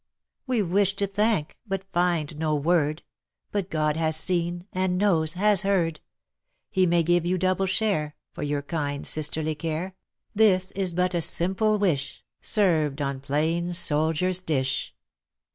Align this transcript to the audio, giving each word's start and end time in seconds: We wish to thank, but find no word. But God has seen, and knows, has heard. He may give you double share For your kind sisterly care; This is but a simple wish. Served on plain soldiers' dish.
We 0.47 0.63
wish 0.63 0.95
to 0.95 1.05
thank, 1.05 1.59
but 1.67 1.83
find 1.93 2.35
no 2.39 2.55
word. 2.55 3.03
But 3.51 3.69
God 3.69 3.97
has 3.97 4.17
seen, 4.17 4.65
and 4.73 4.97
knows, 4.97 5.33
has 5.33 5.61
heard. 5.61 5.99
He 6.71 6.87
may 6.87 7.03
give 7.03 7.23
you 7.23 7.37
double 7.37 7.67
share 7.67 8.15
For 8.33 8.41
your 8.41 8.63
kind 8.63 9.05
sisterly 9.05 9.53
care; 9.53 9.93
This 10.33 10.71
is 10.71 10.95
but 10.95 11.13
a 11.13 11.21
simple 11.21 11.77
wish. 11.77 12.23
Served 12.41 12.99
on 12.99 13.19
plain 13.19 13.73
soldiers' 13.73 14.39
dish. 14.39 14.95